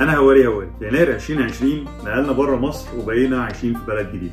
أنا 0.00 0.16
هواري 0.16 0.46
هواري 0.46 0.70
يناير 0.80 1.14
2020 1.14 1.84
نقلنا 2.04 2.32
بره 2.32 2.56
مصر 2.56 2.88
وبقينا 2.98 3.42
عايشين 3.44 3.74
في 3.74 3.86
بلد 3.86 4.12
جديد. 4.12 4.32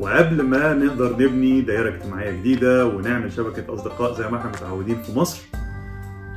وقبل 0.00 0.42
ما 0.42 0.74
نقدر 0.74 1.12
نبني 1.12 1.60
دائره 1.60 1.88
اجتماعية 1.88 2.30
جديدة 2.30 2.86
ونعمل 2.86 3.32
شبكة 3.32 3.74
أصدقاء 3.74 4.14
زي 4.14 4.28
ما 4.28 4.38
إحنا 4.38 4.50
متعودين 4.50 5.02
في 5.02 5.18
مصر 5.18 5.42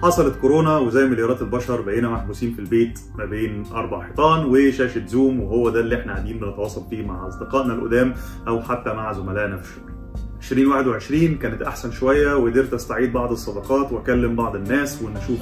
حصلت 0.04 0.36
كورونا 0.42 0.78
وزي 0.78 1.06
مليارات 1.06 1.42
البشر 1.42 1.82
بقينا 1.82 2.10
محبوسين 2.10 2.54
في 2.54 2.60
البيت 2.60 3.00
ما 3.18 3.26
بين 3.26 3.64
أربع 3.74 4.02
حيطان 4.08 4.46
وشاشة 4.46 5.06
زوم 5.06 5.40
وهو 5.40 5.70
ده 5.70 5.80
اللي 5.80 6.02
إحنا 6.02 6.14
قاعدين 6.14 6.40
بنتواصل 6.40 6.90
فيه 6.90 7.06
مع 7.06 7.28
أصدقائنا 7.28 7.74
القدام 7.74 8.14
أو 8.48 8.62
حتى 8.62 8.94
مع 8.94 9.12
زملائنا 9.14 9.58
في 9.58 9.64
الشغل. 9.64 9.92
2021 10.40 11.38
كانت 11.38 11.62
أحسن 11.62 11.92
شوية 11.92 12.34
وقدرت 12.36 12.74
أستعيد 12.74 13.14
بعض 13.14 13.32
الصداقات 13.32 13.92
وأكلم 13.92 14.36
بعض 14.36 14.56
الناس 14.56 15.02
ونشوف 15.02 15.40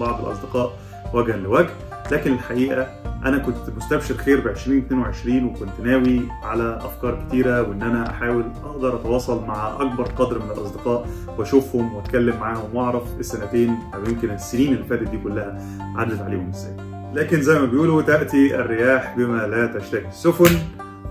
بعض 0.00 0.24
الأصدقاء 0.26 0.78
وجها 1.14 1.36
لوجه. 1.36 1.70
لكن 2.12 2.32
الحقيقة 2.32 2.86
أنا 3.24 3.38
كنت 3.38 3.56
مستبشر 3.76 4.14
خير 4.14 4.40
ب 4.40 4.46
2022 4.46 5.44
وكنت 5.44 5.80
ناوي 5.82 6.20
على 6.42 6.76
أفكار 6.76 7.24
كتيرة 7.28 7.62
وإن 7.62 7.82
أنا 7.82 8.10
أحاول 8.10 8.44
أقدر 8.64 8.94
أتواصل 8.96 9.44
مع 9.46 9.76
أكبر 9.80 10.04
قدر 10.04 10.38
من 10.38 10.50
الأصدقاء 10.50 11.08
وأشوفهم 11.38 11.94
وأتكلم 11.94 12.36
معاهم 12.40 12.76
وأعرف 12.76 13.02
السنتين 13.20 13.76
أو 13.94 14.04
يمكن 14.04 14.30
السنين 14.30 14.72
اللي 14.72 14.84
فاتت 14.84 15.08
دي 15.08 15.18
كلها 15.18 15.60
عدت 15.96 16.20
عليهم 16.20 16.48
إزاي. 16.50 16.76
لكن 17.14 17.42
زي 17.42 17.58
ما 17.58 17.64
بيقولوا 17.64 18.02
تأتي 18.02 18.56
الرياح 18.60 19.16
بما 19.16 19.46
لا 19.46 19.66
تشتهي 19.66 20.08
السفن 20.08 20.58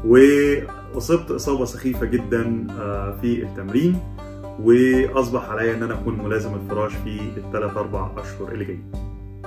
وأصبت 0.05 1.31
إصابة 1.31 1.65
سخيفة 1.65 2.05
جدا 2.05 2.67
في 3.21 3.43
التمرين 3.43 3.99
وأصبح 4.59 5.49
عليا 5.49 5.73
إن 5.75 5.83
أنا 5.83 5.93
أكون 5.93 6.23
ملازم 6.23 6.53
الفراش 6.53 6.91
في 6.95 7.19
الثلاث 7.37 7.77
أربع 7.77 8.09
أشهر 8.17 8.51
اللي 8.51 8.65
جايين. 8.65 8.91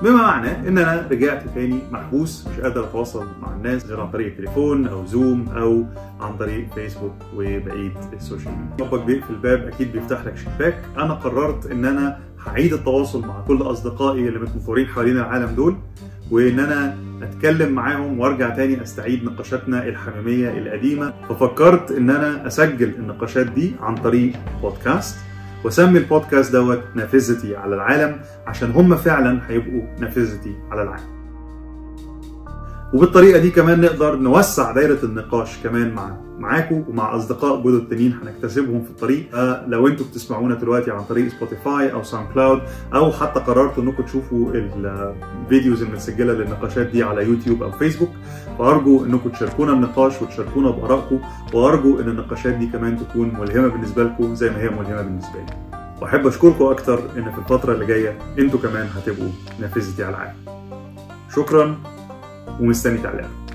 بما 0.02 0.16
معناه 0.16 0.68
ان 0.68 0.78
أنا 0.78 1.06
رجعت 1.10 1.42
تاني 1.54 1.78
محبوس 1.92 2.46
مش 2.48 2.60
قادر 2.60 2.84
أتواصل 2.84 3.26
مع 3.42 3.52
الناس 3.52 3.86
غير 3.86 4.00
عن 4.00 4.10
طريق 4.10 4.26
التليفون 4.26 4.86
أو 4.86 5.06
Zoom 5.06 5.48
أو 5.48 5.84
عن 6.20 6.36
طريق 6.36 6.74
فيسبوك 6.74 7.14
وبقية 7.36 7.92
ال 8.12 8.18
social 8.18 8.54
media. 8.54 8.86
ربك 8.86 9.04
بيقفل 9.04 9.34
الباب 9.34 9.66
أكيد 9.66 9.92
بيفتح 9.92 10.24
لك 10.26 10.34
شباك، 10.36 10.78
أنا 10.96 11.14
قررت 11.14 11.66
ان 11.66 11.84
أنا 11.84 12.18
هعيد 12.46 12.72
التواصل 12.72 13.26
مع 13.26 13.40
كل 13.40 13.62
أصدقائي 13.62 14.28
اللي 14.28 14.38
متنطورين 14.38 14.86
حوالين 14.86 15.16
العالم 15.16 15.54
دول 15.54 15.76
وإن 16.30 16.60
أنا 16.60 16.96
أتكلم 17.22 17.72
معاهم 17.72 18.20
وأرجع 18.20 18.48
تاني 18.50 18.82
أستعيد 18.82 19.24
نقاشاتنا 19.24 19.84
الحميمية 19.84 20.50
القديمة. 20.58 21.12
ففكرت 21.28 21.90
ان 21.90 22.10
أنا 22.10 22.46
أسجل 22.46 22.88
النقاشات 22.98 23.46
دي 23.46 23.72
عن 23.80 23.94
طريق 23.94 24.32
بودكاست 24.62 25.16
واسم 25.64 25.98
البودكاست 25.98 26.52
دوت 26.52 26.82
نافذتي 26.94 27.56
على 27.56 27.74
العالم 27.74 28.20
عشان 28.46 28.70
هم 28.70 28.96
فعلا 28.96 29.40
هيبقوا 29.48 29.82
نافذتي 30.00 30.56
على 30.70 30.82
العالم. 30.82 31.17
وبالطريقة 32.92 33.38
دي 33.40 33.50
كمان 33.50 33.80
نقدر 33.80 34.16
نوسع 34.16 34.72
دايرة 34.72 34.98
النقاش 35.02 35.58
كمان 35.62 35.94
مع 35.94 36.16
معاكم 36.38 36.84
ومع 36.88 37.16
أصدقاء 37.16 37.62
جدد 37.62 37.88
تانيين 37.88 38.18
هنكتسبهم 38.22 38.82
في 38.84 38.90
الطريق. 38.90 39.26
لو 39.66 39.86
أنتوا 39.86 40.06
بتسمعونا 40.06 40.54
دلوقتي 40.54 40.90
عن 40.90 41.04
طريق 41.04 41.28
Spotify 41.28 41.92
أو 41.92 42.02
SoundCloud 42.02 42.62
أو 42.94 43.12
حتى 43.12 43.40
قررتوا 43.40 43.82
إنكم 43.82 44.02
تشوفوا 44.02 44.52
ال 44.54 44.73
videos 44.73 45.82
المسجله 45.82 46.32
للنقاشات 46.32 46.86
دي 46.86 47.02
على 47.02 47.24
يوتيوب 47.24 47.62
أو 47.62 47.70
فيسبوك 47.70 48.10
فأرجو 48.58 49.04
إنكم 49.04 49.28
تشاركونا 49.30 49.72
النقاش 49.72 50.22
وتشاركونا 50.22 50.70
بآرائكم 50.70 51.20
وأرجو 51.54 52.00
إن 52.00 52.08
النقاشات 52.08 52.54
دي 52.54 52.66
كمان 52.66 52.96
تكون 52.96 53.32
ملهمة 53.40 53.68
بالنسبة 53.68 54.04
لكم 54.04 54.34
زي 54.34 54.50
ما 54.50 54.58
هي 54.58 54.68
ملهمة 54.68 55.02
بالنسبة 55.02 55.38
لي. 55.38 55.78
وأحب 56.02 56.26
أشكركم 56.26 56.64
أكتر 56.64 56.98
إن 57.16 57.32
في 57.32 57.38
الفترة 57.38 57.72
اللي 57.72 57.86
جاية 57.86 58.18
أنتوا 58.38 58.60
كمان 58.60 58.88
هتبقوا 58.96 59.28
نافذتي 59.60 60.04
على 60.04 60.16
العالم. 60.16 60.34
شكرا. 61.36 61.76
un 62.58 62.74
stemmi 62.74 62.98
italiano. 62.98 63.47